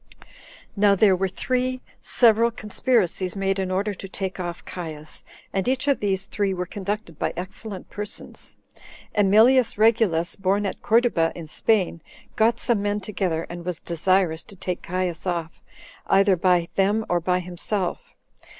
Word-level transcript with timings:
3. 0.19 0.27
Now 0.75 0.95
there 0.95 1.15
were 1.15 1.27
three 1.27 1.79
several 2.01 2.49
conspiracies 2.49 3.35
made 3.35 3.59
in 3.59 3.69
order 3.69 3.93
to 3.93 4.09
take 4.09 4.39
off 4.39 4.65
Caius, 4.65 5.23
and 5.53 5.67
each 5.67 5.87
of 5.87 5.99
these 5.99 6.25
three 6.25 6.55
were 6.55 6.65
conducted 6.65 7.19
by 7.19 7.33
excellent 7.37 7.87
persons. 7.91 8.55
Emilius 9.13 9.77
Regulus, 9.77 10.35
born 10.35 10.65
at 10.65 10.81
Corduba 10.81 11.31
in 11.35 11.45
Spain, 11.47 12.01
got 12.35 12.59
some 12.59 12.81
men 12.81 12.99
together, 12.99 13.45
and 13.47 13.63
was 13.63 13.77
desirous 13.79 14.41
to 14.41 14.55
take 14.55 14.81
Caius 14.81 15.27
off, 15.27 15.61
either 16.07 16.35
by 16.35 16.67
them 16.73 17.05
or 17.07 17.19
by 17.19 17.39
himself. 17.39 18.15